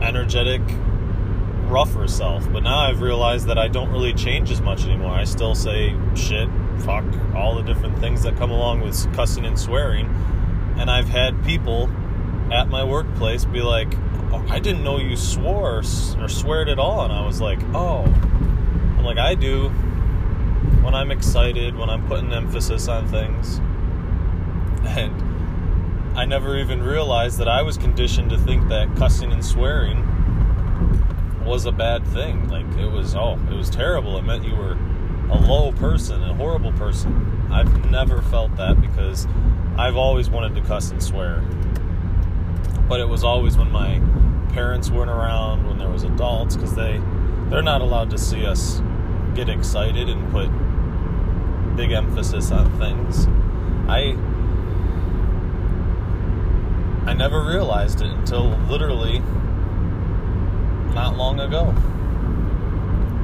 energetic, 0.00 0.60
rougher 1.64 2.08
self. 2.08 2.50
But 2.52 2.62
now 2.62 2.78
I've 2.78 3.00
realized 3.00 3.46
that 3.48 3.58
I 3.58 3.68
don't 3.68 3.90
really 3.90 4.14
change 4.14 4.50
as 4.50 4.60
much 4.60 4.84
anymore. 4.84 5.12
I 5.12 5.24
still 5.24 5.54
say 5.54 5.96
shit, 6.14 6.48
fuck, 6.80 7.04
all 7.34 7.54
the 7.54 7.62
different 7.62 7.98
things 7.98 8.22
that 8.22 8.36
come 8.36 8.50
along 8.50 8.80
with 8.80 9.12
cussing 9.14 9.44
and 9.44 9.58
swearing. 9.58 10.06
And 10.76 10.90
I've 10.90 11.08
had 11.08 11.44
people 11.44 11.90
at 12.52 12.68
my 12.68 12.84
workplace 12.84 13.44
be 13.44 13.62
like, 13.62 13.94
oh, 14.32 14.44
I 14.48 14.58
didn't 14.58 14.84
know 14.84 14.98
you 14.98 15.16
swore 15.16 15.82
or 16.18 16.28
sweared 16.28 16.68
at 16.68 16.78
all. 16.78 17.04
And 17.04 17.12
I 17.12 17.26
was 17.26 17.40
like, 17.40 17.60
oh. 17.74 18.04
I'm 18.04 19.04
like, 19.04 19.18
I 19.18 19.34
do 19.34 19.68
when 20.82 20.94
I'm 20.94 21.10
excited, 21.10 21.76
when 21.76 21.90
I'm 21.90 22.06
putting 22.06 22.32
emphasis 22.32 22.88
on 22.88 23.08
things. 23.08 23.58
And 24.86 25.34
I 26.16 26.24
never 26.26 26.58
even 26.58 26.82
realized 26.82 27.38
that 27.38 27.48
I 27.48 27.62
was 27.62 27.76
conditioned 27.76 28.30
to 28.30 28.38
think 28.38 28.68
that 28.68 28.94
cussing 28.96 29.32
and 29.32 29.44
swearing 29.44 30.06
was 31.44 31.66
a 31.66 31.72
bad 31.72 32.06
thing. 32.08 32.48
Like, 32.48 32.66
it 32.78 32.90
was, 32.90 33.14
oh, 33.14 33.38
it 33.50 33.54
was 33.54 33.70
terrible. 33.70 34.16
It 34.18 34.22
meant 34.22 34.44
you 34.44 34.54
were 34.54 34.78
a 35.30 35.38
low 35.38 35.72
person, 35.72 36.22
a 36.22 36.34
horrible 36.34 36.72
person. 36.72 37.48
I've 37.50 37.90
never 37.90 38.22
felt 38.22 38.56
that 38.56 38.80
because 38.80 39.26
I've 39.76 39.96
always 39.96 40.30
wanted 40.30 40.54
to 40.56 40.60
cuss 40.62 40.90
and 40.90 41.02
swear. 41.02 41.40
But 42.88 43.00
it 43.00 43.08
was 43.08 43.24
always 43.24 43.56
when 43.56 43.70
my 43.70 44.00
parents 44.52 44.90
weren't 44.90 45.10
around, 45.10 45.66
when 45.66 45.78
there 45.78 45.88
was 45.88 46.04
adults, 46.04 46.56
because 46.56 46.74
they 46.74 47.00
they're 47.48 47.62
not 47.62 47.80
allowed 47.80 48.10
to 48.10 48.18
see 48.18 48.46
us 48.46 48.80
get 49.34 49.48
excited 49.48 50.08
and 50.08 50.30
put 50.30 50.48
big 51.76 51.90
emphasis 51.90 52.50
on 52.50 52.70
things. 52.78 53.26
I 53.88 54.16
I 57.10 57.14
never 57.14 57.44
realized 57.44 58.00
it 58.00 58.10
until 58.10 58.50
literally 58.68 59.22
not 60.94 61.16
long 61.16 61.40
ago. 61.40 61.74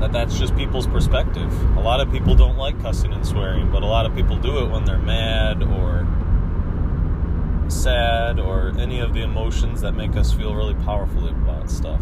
That 0.00 0.12
that's 0.12 0.38
just 0.38 0.56
people's 0.56 0.86
perspective. 0.86 1.52
A 1.76 1.80
lot 1.80 2.00
of 2.00 2.10
people 2.10 2.34
don't 2.34 2.56
like 2.56 2.80
cussing 2.82 3.12
and 3.12 3.24
swearing, 3.26 3.70
but 3.70 3.82
a 3.82 3.86
lot 3.86 4.06
of 4.06 4.14
people 4.14 4.36
do 4.36 4.58
it 4.58 4.70
when 4.70 4.84
they're 4.84 4.98
mad 4.98 5.62
or 5.62 6.06
sad 7.70 8.40
or 8.40 8.72
any 8.78 8.98
of 8.98 9.14
the 9.14 9.22
emotions 9.22 9.80
that 9.82 9.92
make 9.92 10.16
us 10.16 10.32
feel 10.32 10.54
really 10.54 10.74
powerfully 10.84 11.30
about 11.30 11.70
stuff. 11.70 12.00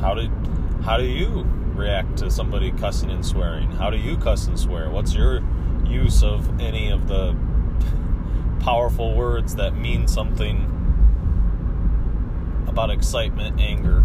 How 0.00 0.14
did 0.14 0.30
how 0.82 0.96
do 0.96 1.04
you 1.04 1.44
react 1.74 2.16
to 2.18 2.30
somebody 2.30 2.72
cussing 2.72 3.10
and 3.10 3.24
swearing? 3.24 3.70
How 3.70 3.90
do 3.90 3.96
you 3.96 4.16
cuss 4.16 4.48
and 4.48 4.58
swear? 4.58 4.90
What's 4.90 5.14
your 5.14 5.42
use 5.86 6.24
of 6.24 6.60
any 6.60 6.90
of 6.90 7.06
the 7.06 7.36
powerful 8.62 9.14
words 9.14 9.56
that 9.56 9.76
mean 9.76 10.06
something 10.06 10.68
about 12.68 12.90
excitement, 12.90 13.60
anger, 13.60 14.04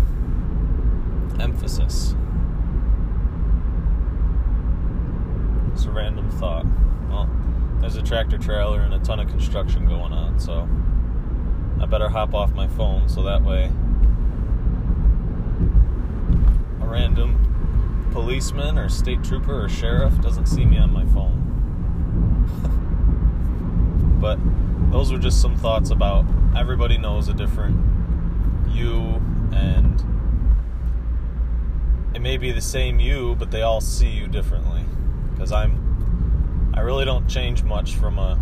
emphasis? 1.39 2.15
It's 5.73 5.85
a 5.85 5.91
random 5.91 6.31
thought. 6.31 6.65
Well, 7.07 7.29
there's 7.79 7.97
a 7.97 8.01
tractor 8.01 8.39
trailer 8.39 8.81
and 8.81 8.95
a 8.95 8.99
ton 8.99 9.19
of 9.19 9.27
construction 9.27 9.87
going 9.87 10.11
on, 10.11 10.39
so 10.39 10.67
I 11.79 11.85
better 11.85 12.09
hop 12.09 12.33
off 12.33 12.51
my 12.53 12.67
phone 12.67 13.07
so 13.07 13.21
that 13.23 13.43
way 13.43 13.71
a 16.81 16.87
random 16.87 18.09
policeman 18.11 18.79
or 18.79 18.89
state 18.89 19.23
trooper 19.23 19.65
or 19.65 19.69
sheriff 19.69 20.19
doesn't 20.21 20.47
see 20.47 20.65
me 20.65 20.79
on 20.79 20.91
my 20.91 21.05
phone. 21.05 21.43
but 24.19 24.39
those 24.91 25.11
are 25.11 25.17
just 25.17 25.41
some 25.41 25.57
thoughts 25.57 25.89
about 25.89 26.25
everybody 26.55 26.97
knows 26.97 27.27
a 27.27 27.33
different 27.33 27.77
you 28.69 29.21
and 29.51 30.03
it 32.13 32.21
may 32.21 32.37
be 32.37 32.51
the 32.51 32.61
same 32.61 32.99
you, 32.99 33.35
but 33.35 33.51
they 33.51 33.61
all 33.61 33.79
see 33.79 34.09
you 34.09 34.27
differently 34.27 34.83
because 35.31 35.51
I'm 35.51 35.87
I 36.73 36.79
really 36.81 37.05
don't 37.05 37.27
change 37.27 37.63
much 37.63 37.95
from 37.95 38.17
a 38.17 38.39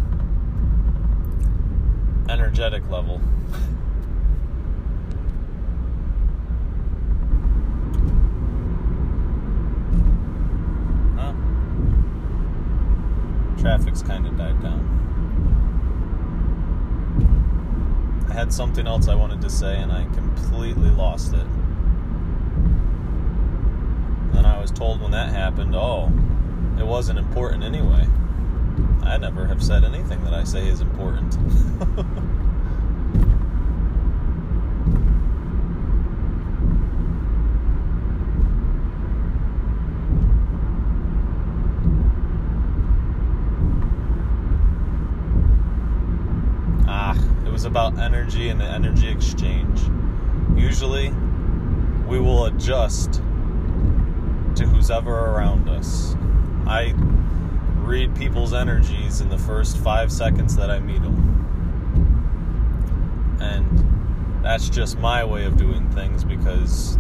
energetic 2.30 2.90
level. 2.90 3.20
huh? 11.18 11.34
Traffic's 13.60 14.02
kind 14.02 14.26
of 14.26 14.38
died 14.38 14.62
down. 14.62 14.96
I 18.25 18.25
had 18.36 18.52
something 18.52 18.86
else 18.86 19.08
I 19.08 19.16
wanted 19.16 19.40
to 19.42 19.50
say 19.50 19.78
and 19.78 19.94
I 19.94 20.04
completely 20.14 20.90
lost 20.90 21.34
it. 21.34 21.48
And 24.36 24.46
I 24.46 24.60
was 24.60 24.72
told 24.72 25.02
when 25.02 25.12
that 25.12 25.30
happened, 25.30 25.74
oh, 25.74 26.12
it 26.78 26.86
wasn't 26.86 27.18
important 27.18 27.64
anyway. 27.64 28.06
I 29.04 29.18
never 29.18 29.48
have 29.48 29.64
said 29.64 29.86
anything 29.86 30.22
that 30.26 30.34
I 30.34 30.44
say 30.44 30.68
is 30.68 30.82
important. 30.82 31.38
ah, 46.86 47.18
it 47.46 47.50
was 47.50 47.64
about 47.76 48.00
energy 48.00 48.48
and 48.48 48.62
the 48.62 48.64
energy 48.64 49.10
exchange. 49.10 49.82
Usually, 50.56 51.10
we 52.08 52.18
will 52.18 52.46
adjust 52.46 53.16
to 54.56 54.66
who's 54.66 54.90
ever 54.90 55.12
around 55.12 55.68
us. 55.68 56.16
I 56.66 56.94
read 57.80 58.16
people's 58.16 58.54
energies 58.54 59.20
in 59.20 59.28
the 59.28 59.38
first 59.38 59.76
five 59.80 60.10
seconds 60.10 60.56
that 60.56 60.72
I 60.72 60.80
meet 60.80 61.02
them. 61.02 61.18
And 63.42 64.42
that's 64.42 64.70
just 64.70 64.98
my 64.98 65.26
way 65.26 65.44
of 65.44 65.58
doing 65.58 65.90
things 65.90 66.24
because 66.24 66.96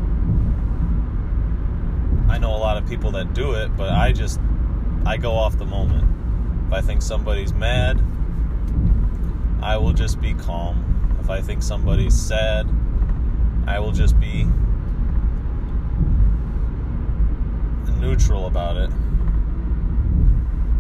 I 2.27 2.38
know 2.38 2.53
a 2.53 2.59
lot 2.59 2.75
of 2.75 2.85
people 2.85 3.11
that 3.11 3.33
do 3.33 3.53
it, 3.53 3.77
but 3.77 3.93
I 3.93 4.11
just 4.11 4.41
I 5.05 5.15
go 5.15 5.35
off 5.35 5.57
the 5.57 5.65
moment. 5.65 6.03
If 6.67 6.73
I 6.73 6.81
think 6.81 7.01
somebody's 7.01 7.53
mad, 7.53 8.03
I 9.65 9.78
will 9.78 9.93
just 9.93 10.21
be 10.21 10.36
calm. 10.36 11.17
If 11.19 11.32
I 11.32 11.41
think 11.41 11.63
somebody's 11.63 12.13
sad, 12.13 12.69
I 13.65 13.80
will 13.80 13.91
just 13.91 14.19
be 14.19 14.45
neutral 17.99 18.45
about 18.45 18.78
it. 18.78 18.91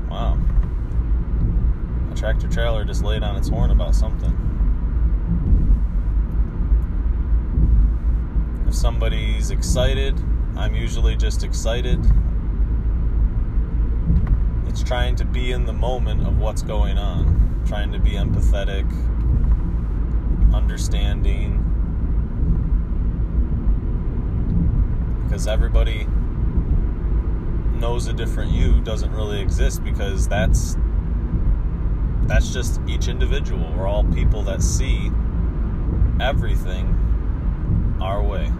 Wow. 0.07 0.37
A 2.11 2.15
tractor 2.15 2.47
trailer 2.47 2.85
just 2.85 3.03
laid 3.03 3.23
on 3.23 3.35
its 3.35 3.49
horn 3.49 3.71
about 3.71 3.95
something. 3.95 4.33
If 8.67 8.75
somebody's 8.75 9.49
excited, 9.49 10.15
I'm 10.55 10.75
usually 10.75 11.15
just 11.15 11.43
excited. 11.43 12.05
It's 14.67 14.83
trying 14.83 15.15
to 15.15 15.25
be 15.25 15.53
in 15.53 15.65
the 15.65 15.73
moment 15.73 16.27
of 16.27 16.37
what's 16.37 16.61
going 16.61 16.99
on, 16.99 17.44
trying 17.65 17.91
to 17.91 17.99
be 17.99 18.11
empathetic, 18.11 18.85
understanding. 20.53 21.61
Because 25.23 25.47
everybody 25.47 26.07
knows 27.79 28.07
a 28.07 28.13
different 28.13 28.51
you 28.51 28.79
doesn't 28.81 29.11
really 29.11 29.41
exist 29.41 29.83
because 29.83 30.27
that's 30.27 30.77
that's 32.27 32.53
just 32.53 32.79
each 32.87 33.07
individual. 33.07 33.71
We're 33.75 33.87
all 33.87 34.03
people 34.03 34.41
that 34.43 34.61
see 34.61 35.11
everything 36.19 37.97
our 38.01 38.23
way. 38.23 38.51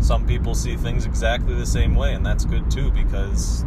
Some 0.00 0.26
people 0.26 0.54
see 0.54 0.76
things 0.76 1.06
exactly 1.06 1.54
the 1.54 1.66
same 1.66 1.94
way, 1.94 2.14
and 2.14 2.24
that's 2.24 2.44
good 2.44 2.70
too 2.70 2.90
because 2.90 3.64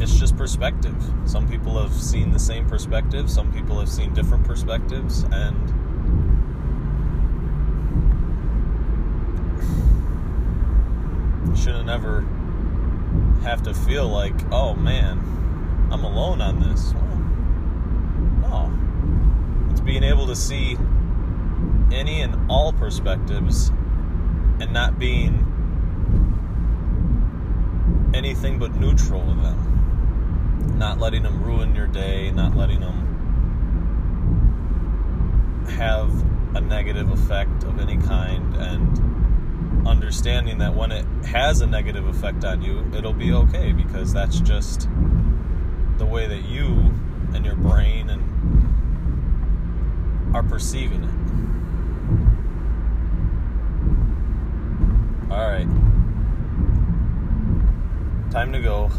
it's 0.00 0.18
just 0.18 0.36
perspective. 0.36 0.94
Some 1.26 1.46
people 1.46 1.78
have 1.80 1.92
seen 1.92 2.30
the 2.30 2.38
same 2.38 2.66
perspective, 2.66 3.30
some 3.30 3.52
people 3.52 3.78
have 3.78 3.88
seen 3.88 4.14
different 4.14 4.44
perspectives, 4.46 5.24
and 5.30 5.68
shouldn't 11.56 11.90
ever 11.90 12.22
have 13.42 13.62
to 13.64 13.74
feel 13.74 14.08
like, 14.08 14.34
oh 14.50 14.74
man, 14.74 15.18
I'm 15.90 16.04
alone 16.04 16.40
on 16.40 16.60
this. 16.60 16.94
Well, 16.94 18.70
no. 18.70 19.70
It's 19.70 19.80
being 19.80 20.02
able 20.02 20.26
to 20.28 20.36
see 20.36 20.78
any 21.92 22.22
and 22.22 22.50
all 22.50 22.72
perspectives 22.72 23.68
and 24.60 24.72
not 24.72 24.98
being 24.98 25.46
anything 28.14 28.58
but 28.58 28.74
neutral 28.74 29.20
with 29.22 29.42
them 29.42 29.79
not 30.76 30.98
letting 30.98 31.22
them 31.22 31.42
ruin 31.42 31.74
your 31.74 31.86
day, 31.86 32.30
not 32.30 32.56
letting 32.56 32.80
them 32.80 33.06
have 35.70 36.10
a 36.56 36.60
negative 36.60 37.10
effect 37.10 37.64
of 37.64 37.78
any 37.78 37.96
kind, 37.96 38.56
and 38.56 39.86
understanding 39.86 40.58
that 40.58 40.74
when 40.74 40.92
it 40.92 41.04
has 41.24 41.60
a 41.60 41.66
negative 41.66 42.06
effect 42.06 42.44
on 42.44 42.62
you, 42.62 42.84
it'll 42.94 43.12
be 43.12 43.32
okay 43.32 43.72
because 43.72 44.12
that's 44.12 44.40
just 44.40 44.88
the 45.98 46.06
way 46.06 46.26
that 46.26 46.44
you 46.44 46.92
and 47.34 47.44
your 47.44 47.56
brain 47.56 48.10
and 48.10 48.22
are 50.34 50.42
perceiving 50.42 51.04
it. 51.04 51.10
All 55.30 55.48
right. 55.48 55.68
Time 58.30 58.52
to 58.52 58.60
go. 58.60 58.90